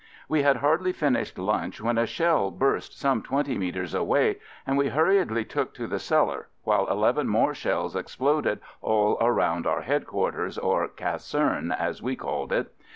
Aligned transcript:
We 0.27 0.41
had 0.41 0.55
hardly 0.55 0.93
finished 0.93 1.37
lunch 1.37 1.79
when 1.79 1.99
a 1.99 2.07
shell 2.07 2.49
burst 2.49 2.97
some 2.97 3.21
twenty 3.21 3.55
metres 3.55 3.93
away 3.93 4.39
and 4.65 4.75
we 4.75 4.87
hurriedly 4.87 5.45
took 5.45 5.75
to 5.75 5.85
the 5.85 5.99
cellar, 5.99 6.47
while 6.63 6.87
eleven 6.87 7.27
more 7.27 7.53
shells 7.53 7.95
exploded 7.95 8.61
all 8.81 9.19
around 9.21 9.67
our 9.67 9.81
head 9.81 10.07
quarters, 10.07 10.57
or 10.57 10.87
"caserne," 10.87 11.71
as 11.71 12.01
we 12.01 12.15
call 12.15 12.51
it. 12.51 12.73